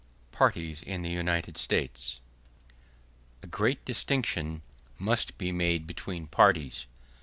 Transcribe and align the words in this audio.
Parties 0.31 0.81
In 0.81 1.03
The 1.03 1.11
United 1.11 1.57
States 1.59 2.21
A 3.43 3.45
great 3.45 3.85
distinction 3.85 4.63
must 4.97 5.37
be 5.37 5.51
made 5.51 5.85
between 5.85 6.25
parties. 6.25 6.87